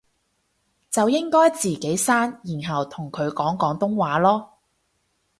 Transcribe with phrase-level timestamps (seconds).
[0.89, 4.47] 就應該自己生然後同佢講廣東話囉